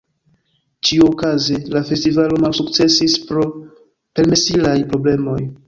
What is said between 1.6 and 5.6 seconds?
la festivalo malsukcesis pro permesilaj problemoj.